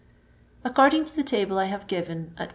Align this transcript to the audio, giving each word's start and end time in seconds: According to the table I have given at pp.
According 0.63 1.05
to 1.05 1.15
the 1.15 1.21
table 1.21 1.59
I 1.59 1.65
have 1.65 1.85
given 1.85 2.33
at 2.39 2.47
pp. 2.49 2.49